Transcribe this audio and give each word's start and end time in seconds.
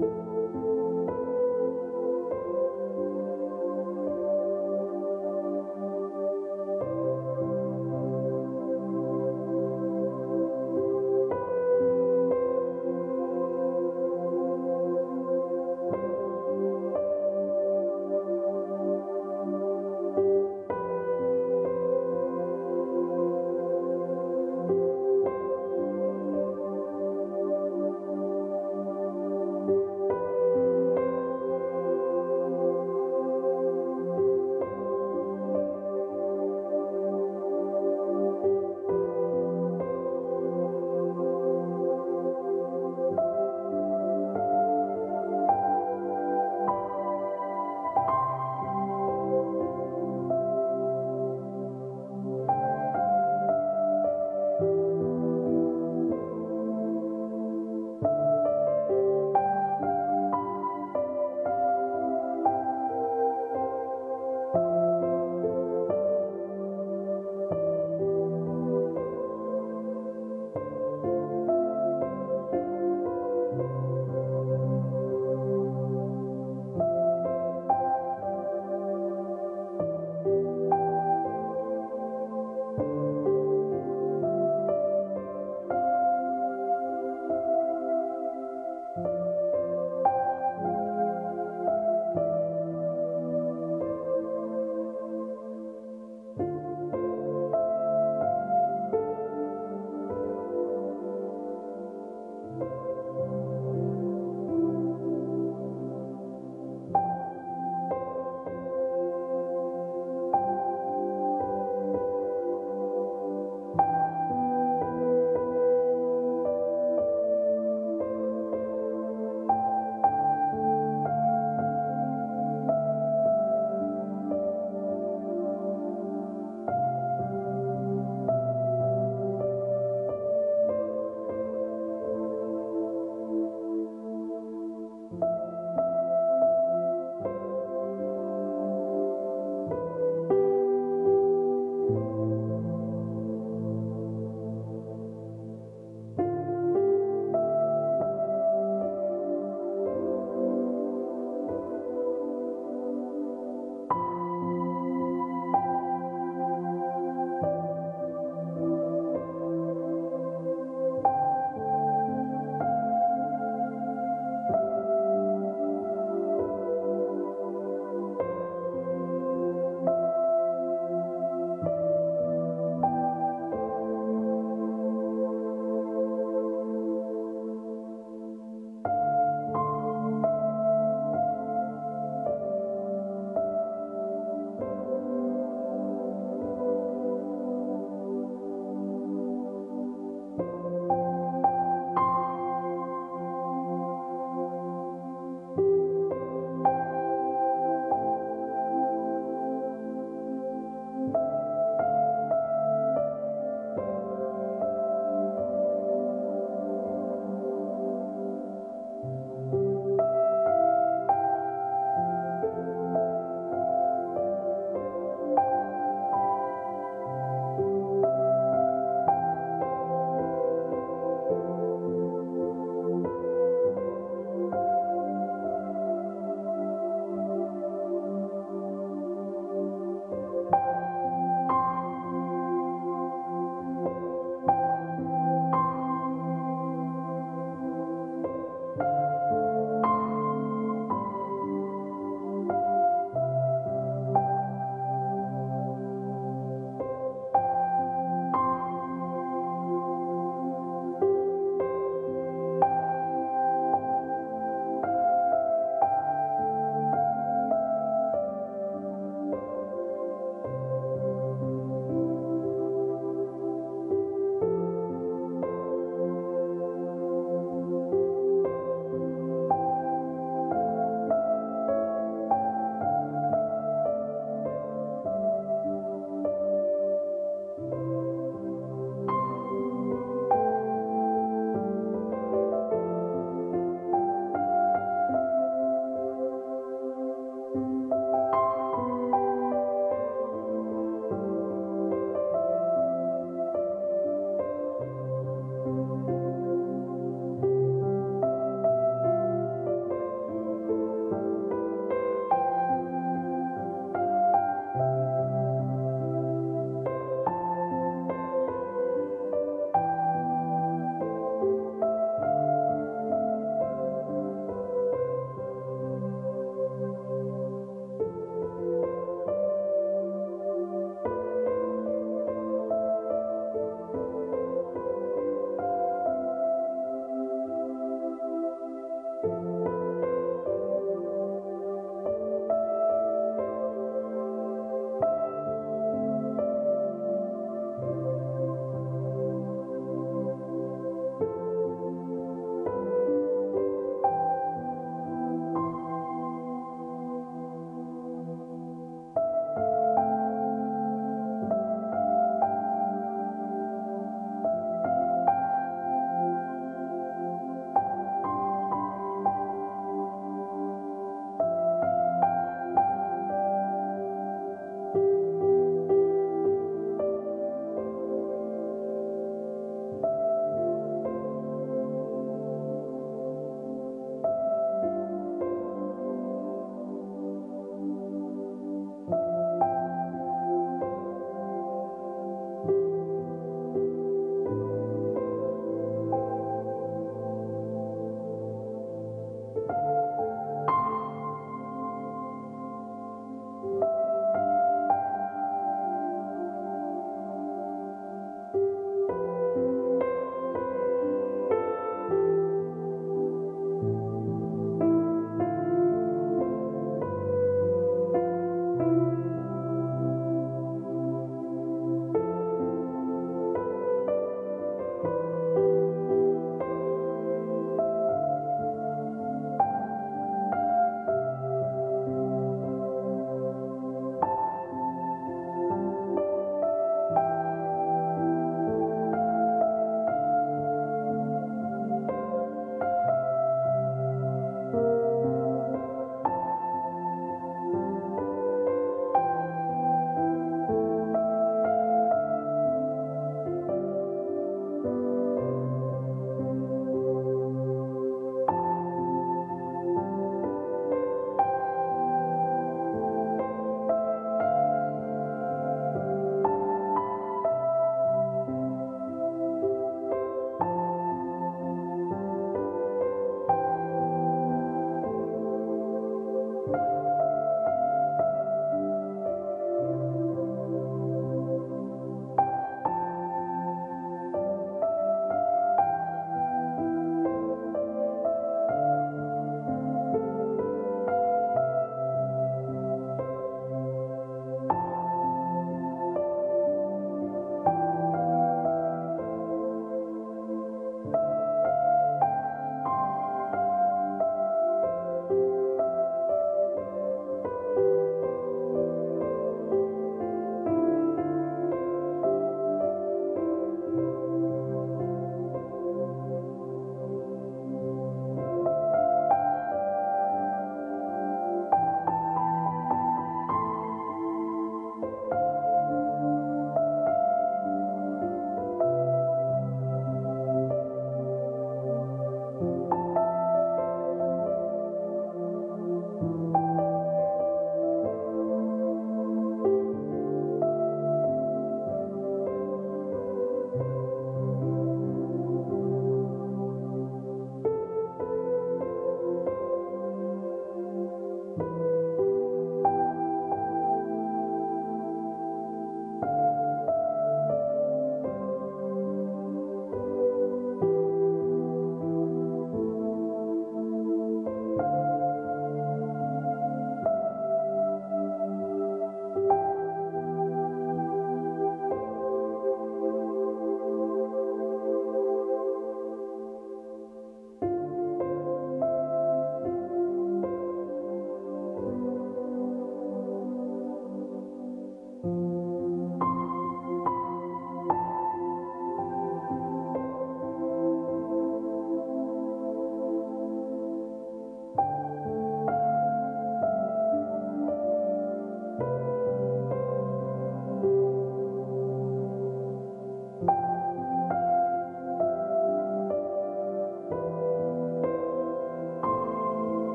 Música 0.00 0.69